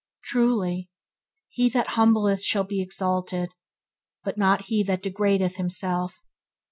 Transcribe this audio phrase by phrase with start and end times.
[0.23, 0.89] Truly,
[1.47, 3.51] "He that humbleth shall be exalted,"
[4.23, 6.15] but not he that degardeth himself.